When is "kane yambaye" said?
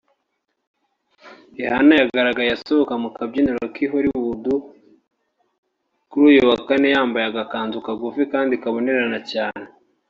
6.67-7.25